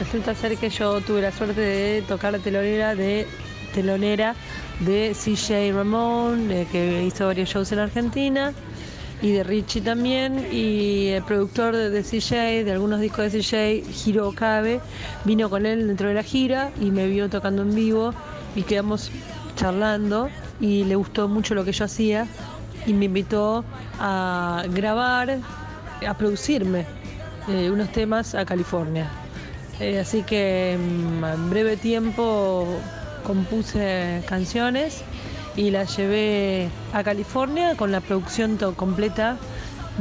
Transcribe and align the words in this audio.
resulta 0.00 0.34
ser 0.34 0.56
que 0.56 0.70
yo 0.70 1.00
tuve 1.02 1.20
la 1.20 1.30
suerte 1.30 1.60
de 1.60 2.02
tocar 2.02 2.32
la 2.32 2.38
telonera 2.38 2.94
de 2.94 3.26
telonera 3.74 4.34
de 4.80 5.14
CJ 5.14 5.72
Ramón, 5.72 6.50
eh, 6.50 6.66
que 6.72 7.04
hizo 7.04 7.26
varios 7.26 7.50
shows 7.50 7.70
en 7.72 7.78
Argentina, 7.78 8.52
y 9.22 9.32
de 9.32 9.44
Richie 9.44 9.82
también, 9.82 10.48
y 10.50 11.08
el 11.08 11.22
productor 11.22 11.76
de, 11.76 11.90
de 11.90 12.02
CJ, 12.02 12.64
de 12.64 12.72
algunos 12.72 13.00
discos 13.00 13.30
de 13.30 13.40
CJ, 13.40 14.06
Hiro 14.06 14.28
Okabe, 14.28 14.80
vino 15.24 15.50
con 15.50 15.66
él 15.66 15.86
dentro 15.86 16.08
de 16.08 16.14
la 16.14 16.22
gira 16.22 16.70
y 16.80 16.90
me 16.90 17.06
vio 17.06 17.28
tocando 17.28 17.62
en 17.62 17.74
vivo 17.74 18.14
y 18.56 18.62
quedamos 18.62 19.10
charlando 19.54 20.30
y 20.60 20.84
le 20.84 20.96
gustó 20.96 21.28
mucho 21.28 21.54
lo 21.54 21.64
que 21.64 21.72
yo 21.72 21.84
hacía 21.84 22.26
y 22.86 22.94
me 22.94 23.04
invitó 23.04 23.64
a 23.98 24.64
grabar, 24.70 25.38
a 26.06 26.14
producirme 26.14 26.86
eh, 27.48 27.70
unos 27.70 27.92
temas 27.92 28.34
a 28.34 28.46
California. 28.46 29.10
Eh, 29.80 29.98
así 29.98 30.22
que 30.22 30.78
mm, 30.78 31.24
en 31.24 31.50
breve 31.50 31.76
tiempo 31.76 32.66
compuse 33.24 34.22
canciones 34.28 35.02
y 35.56 35.70
las 35.70 35.96
llevé 35.96 36.68
a 36.92 37.02
California 37.02 37.74
con 37.76 37.90
la 37.90 38.00
producción 38.00 38.58
completa 38.76 39.38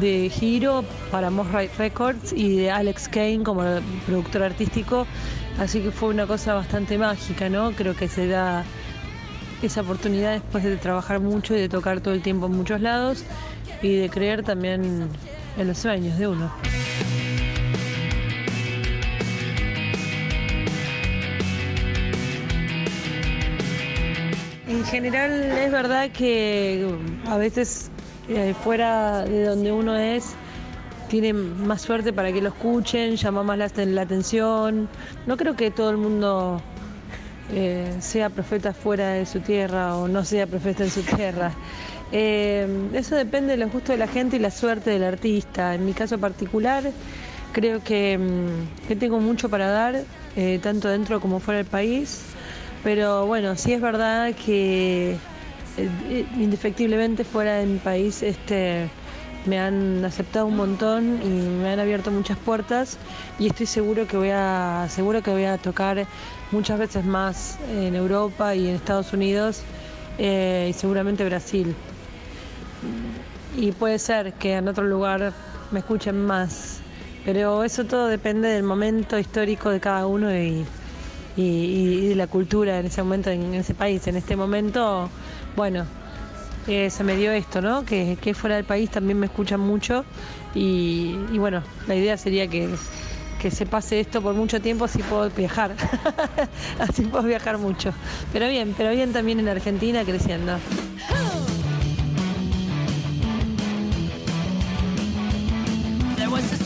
de 0.00 0.30
Giro 0.30 0.84
para 1.10 1.30
Moss 1.30 1.50
Right 1.52 1.76
Records 1.76 2.32
y 2.32 2.56
de 2.56 2.70
Alex 2.70 3.08
Kane 3.08 3.42
como 3.44 3.62
productor 4.06 4.44
artístico. 4.44 5.06
Así 5.58 5.80
que 5.80 5.90
fue 5.90 6.08
una 6.08 6.26
cosa 6.26 6.54
bastante 6.54 6.98
mágica, 6.98 7.48
¿no? 7.48 7.72
Creo 7.72 7.94
que 7.94 8.08
se 8.08 8.26
da 8.26 8.64
esa 9.62 9.80
oportunidad 9.82 10.32
después 10.32 10.64
de 10.64 10.76
trabajar 10.76 11.20
mucho 11.20 11.54
y 11.54 11.60
de 11.60 11.68
tocar 11.68 12.00
todo 12.00 12.14
el 12.14 12.22
tiempo 12.22 12.46
en 12.46 12.52
muchos 12.52 12.80
lados 12.80 13.24
y 13.82 13.94
de 13.96 14.08
creer 14.08 14.42
también 14.42 15.08
en 15.56 15.66
los 15.66 15.78
sueños 15.78 16.18
de 16.18 16.28
uno. 16.28 16.52
En 24.84 24.90
general 24.90 25.32
es 25.32 25.72
verdad 25.72 26.10
que 26.10 26.86
a 27.26 27.38
veces 27.38 27.90
eh, 28.28 28.54
fuera 28.62 29.24
de 29.24 29.44
donde 29.44 29.72
uno 29.72 29.96
es 29.96 30.34
tiene 31.08 31.32
más 31.32 31.80
suerte 31.80 32.12
para 32.12 32.30
que 32.34 32.42
lo 32.42 32.50
escuchen, 32.50 33.16
llama 33.16 33.42
más 33.42 33.58
la, 33.58 34.02
atención. 34.02 34.86
No 35.26 35.38
creo 35.38 35.56
que 35.56 35.70
todo 35.70 35.88
el 35.88 35.96
mundo 35.96 36.60
eh, 37.50 37.96
sea 38.00 38.28
profeta 38.28 38.74
fuera 38.74 39.08
de 39.12 39.24
su 39.24 39.40
tierra 39.40 39.96
o 39.96 40.06
no 40.06 40.22
sea 40.22 40.46
profeta 40.46 40.84
en 40.84 40.90
su 40.90 41.00
tierra. 41.00 41.50
Eh, 42.12 42.68
eso 42.92 43.16
depende 43.16 43.52
de 43.52 43.56
los 43.56 43.72
gustos 43.72 43.94
de 43.94 43.98
la 43.98 44.06
gente 44.06 44.36
y 44.36 44.38
la 44.38 44.50
suerte 44.50 44.90
del 44.90 45.04
artista. 45.04 45.74
En 45.74 45.86
mi 45.86 45.94
caso 45.94 46.18
particular, 46.18 46.84
creo 47.52 47.82
que, 47.82 48.18
mm, 48.18 48.86
que 48.86 48.96
tengo 48.96 49.18
mucho 49.18 49.48
para 49.48 49.68
dar, 49.68 50.04
tanto 50.62 50.88
dentro 50.88 51.20
como 51.20 51.40
fuera 51.40 51.58
del 51.58 51.66
país. 51.66 52.34
Pero 52.84 53.26
bueno, 53.26 53.56
sí 53.56 53.72
es 53.72 53.80
verdad 53.80 54.34
que 54.34 55.16
eh, 55.78 56.26
indefectiblemente 56.38 57.24
fuera 57.24 57.54
de 57.54 57.64
mi 57.64 57.78
país 57.78 58.22
este, 58.22 58.90
me 59.46 59.58
han 59.58 60.04
aceptado 60.04 60.46
un 60.46 60.56
montón 60.56 61.18
y 61.22 61.28
me 61.28 61.70
han 61.70 61.80
abierto 61.80 62.10
muchas 62.10 62.36
puertas 62.36 62.98
y 63.38 63.46
estoy 63.46 63.64
seguro 63.64 64.06
que 64.06 64.18
voy 64.18 64.30
a 64.32 64.86
seguro 64.90 65.22
que 65.22 65.30
voy 65.30 65.44
a 65.44 65.56
tocar 65.56 66.06
muchas 66.52 66.78
veces 66.78 67.06
más 67.06 67.58
en 67.70 67.94
Europa 67.94 68.54
y 68.54 68.68
en 68.68 68.74
Estados 68.74 69.14
Unidos 69.14 69.62
eh, 70.18 70.68
y 70.68 70.72
seguramente 70.74 71.24
Brasil. 71.24 71.74
Y 73.56 73.72
puede 73.72 73.98
ser 73.98 74.34
que 74.34 74.56
en 74.56 74.68
otro 74.68 74.84
lugar 74.84 75.32
me 75.70 75.78
escuchen 75.78 76.20
más, 76.26 76.80
pero 77.24 77.64
eso 77.64 77.84
todo 77.84 78.08
depende 78.08 78.48
del 78.48 78.62
momento 78.62 79.18
histórico 79.18 79.70
de 79.70 79.80
cada 79.80 80.06
uno 80.06 80.30
y, 80.36 80.66
y- 81.36 81.42
y 82.04 82.08
de 82.08 82.14
la 82.14 82.26
cultura 82.26 82.78
en 82.80 82.86
ese 82.86 83.02
momento, 83.02 83.30
en 83.30 83.54
ese 83.54 83.74
país. 83.74 84.06
En 84.06 84.16
este 84.16 84.36
momento, 84.36 85.08
bueno, 85.56 85.84
eh, 86.66 86.88
se 86.90 87.04
me 87.04 87.16
dio 87.16 87.32
esto, 87.32 87.60
¿no? 87.60 87.84
Que, 87.84 88.16
fuera 88.34 88.56
del 88.56 88.64
país 88.64 88.90
también 88.90 89.18
me 89.18 89.26
escuchan 89.26 89.60
mucho 89.60 90.04
y, 90.54 91.16
y 91.32 91.38
bueno, 91.38 91.62
la 91.86 91.94
idea 91.94 92.16
sería 92.16 92.46
que, 92.48 92.68
que 93.40 93.50
se 93.50 93.66
pase 93.66 94.00
esto 94.00 94.22
por 94.22 94.34
mucho 94.34 94.60
tiempo 94.62 94.86
así 94.86 95.02
puedo 95.02 95.28
viajar, 95.30 95.74
así 96.78 97.02
puedo 97.02 97.24
viajar 97.24 97.58
mucho. 97.58 97.92
Pero 98.32 98.48
bien, 98.48 98.74
pero 98.76 98.90
bien 98.90 99.12
también 99.12 99.40
en 99.40 99.48
Argentina 99.48 100.04
creciendo. 100.04 100.56
There 106.16 106.28
was 106.30 106.52
a 106.52 106.64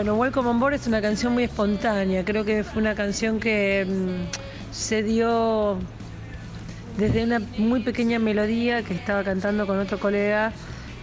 Bueno, 0.00 0.14
Welcome 0.14 0.48
on 0.48 0.58
Board 0.58 0.72
es 0.72 0.86
una 0.86 1.02
canción 1.02 1.34
muy 1.34 1.44
espontánea. 1.44 2.24
Creo 2.24 2.42
que 2.42 2.64
fue 2.64 2.80
una 2.80 2.94
canción 2.94 3.38
que 3.38 3.86
mm, 3.86 4.72
se 4.72 5.02
dio 5.02 5.76
desde 6.96 7.24
una 7.24 7.38
muy 7.58 7.82
pequeña 7.82 8.18
melodía 8.18 8.82
que 8.82 8.94
estaba 8.94 9.22
cantando 9.22 9.66
con 9.66 9.78
otro 9.78 10.00
colega 10.00 10.54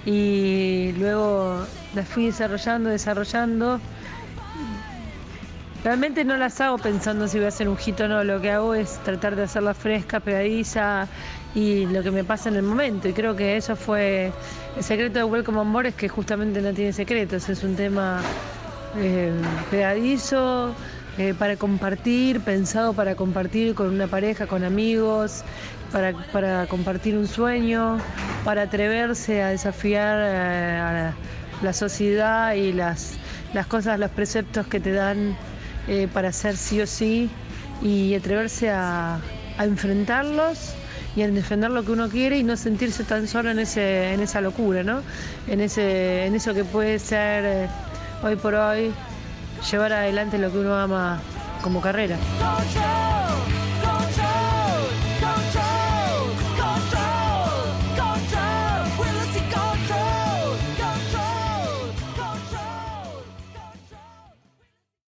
y 0.04 0.94
luego 0.98 1.64
la 1.94 2.04
fui 2.06 2.26
desarrollando, 2.26 2.90
desarrollando. 2.90 3.80
Realmente 5.84 6.26
no 6.26 6.36
las 6.36 6.60
hago 6.60 6.80
pensando 6.80 7.28
si 7.28 7.38
voy 7.38 7.46
a 7.46 7.50
hacer 7.50 7.70
un 7.70 7.78
hit 7.78 8.00
o 8.00 8.08
no, 8.08 8.24
lo 8.24 8.42
que 8.42 8.50
hago 8.50 8.74
es 8.74 8.98
tratar 9.04 9.36
de 9.36 9.44
hacerla 9.44 9.76
fresca, 9.76 10.20
pegadiza 10.20 11.08
y 11.54 11.86
lo 11.86 12.02
que 12.02 12.10
me 12.10 12.24
pasa 12.24 12.50
en 12.50 12.56
el 12.56 12.64
momento. 12.64 13.08
Y 13.08 13.14
creo 13.14 13.36
que 13.36 13.58
eso 13.58 13.76
fue 13.76 14.32
el 14.76 14.84
secreto 14.84 15.20
de 15.20 15.24
Welcome 15.24 15.60
on 15.60 15.72
Board 15.72 15.86
es 15.86 15.94
que 15.94 16.10
justamente 16.10 16.64
no 16.64 16.74
tiene 16.74 16.94
secretos, 16.94 17.48
es 17.48 17.64
un 17.64 17.76
tema 17.76 18.24
eh, 18.96 19.34
pegadizo, 19.70 20.74
eh, 21.18 21.34
para 21.34 21.56
compartir, 21.58 22.42
pensado 22.42 22.94
para 22.94 23.16
compartir 23.16 23.74
con 23.74 23.88
una 23.88 24.06
pareja, 24.06 24.46
con 24.46 24.64
amigos, 24.64 25.44
para, 25.92 26.14
para 26.32 26.68
compartir 26.68 27.18
un 27.18 27.28
sueño, 27.28 27.98
para 28.44 28.64
atreverse 28.64 29.42
a 29.42 29.50
desafiar 29.50 30.20
eh, 30.22 30.78
a 30.78 31.14
la, 31.64 31.74
sociedad 31.74 32.54
y 32.54 32.72
las, 32.72 33.14
las 33.56 33.66
cosas, 33.66 33.98
los 34.00 34.12
preceptos 34.12 34.68
que 34.68 34.80
te 34.80 34.92
dan 34.92 35.36
eh, 35.88 36.08
para 36.14 36.30
hacer 36.30 36.56
sí 36.56 36.82
o 36.82 36.86
sí 36.86 37.32
y 37.82 38.14
atreverse 38.14 38.70
a, 38.70 39.20
a 39.58 39.66
enfrentarlos 39.66 40.76
y 41.16 41.24
a 41.24 41.28
defender 41.30 41.72
lo 41.72 41.84
que 41.84 41.94
uno 41.94 42.10
quiere 42.10 42.38
y 42.38 42.44
no 42.44 42.56
sentirse 42.56 43.04
tan 43.04 43.28
solo 43.28 43.50
en 43.50 43.58
ese 43.58 44.14
en 44.14 44.20
esa 44.20 44.40
locura, 44.40 44.84
¿no? 44.84 45.02
En 45.48 45.62
ese 45.62 46.28
en 46.28 46.36
eso 46.36 46.54
que 46.54 46.64
puede 46.64 47.00
ser 47.00 47.70
hoy 48.24 48.36
por 48.36 48.56
hoy 48.56 48.94
llevar 49.72 49.94
adelante 49.94 50.38
lo 50.38 50.52
que 50.52 50.60
uno 50.60 50.76
ama 50.76 51.20
como 51.62 51.82
carrera. 51.82 52.18